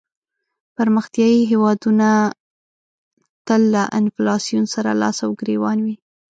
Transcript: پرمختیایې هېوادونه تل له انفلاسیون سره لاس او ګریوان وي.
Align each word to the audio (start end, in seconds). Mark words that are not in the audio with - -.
پرمختیایې 0.77 1.41
هېوادونه 1.51 2.09
تل 3.47 3.61
له 3.75 3.83
انفلاسیون 3.99 4.65
سره 4.73 4.91
لاس 5.01 5.17
او 5.25 5.31
ګریوان 5.39 5.77
وي. 5.85 5.95